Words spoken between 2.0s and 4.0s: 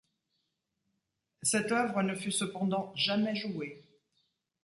ne fut cependant jamais jouée.